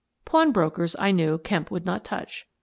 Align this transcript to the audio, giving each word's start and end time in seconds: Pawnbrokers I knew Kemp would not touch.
Pawnbrokers 0.25 0.95
I 0.97 1.11
knew 1.11 1.37
Kemp 1.37 1.69
would 1.69 1.85
not 1.85 2.03
touch. 2.03 2.47